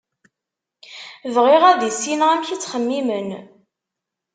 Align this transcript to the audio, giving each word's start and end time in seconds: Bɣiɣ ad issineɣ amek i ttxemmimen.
Bɣiɣ 1.35 1.63
ad 1.71 1.81
issineɣ 1.89 2.29
amek 2.31 2.49
i 2.49 2.57
ttxemmimen. 2.57 3.29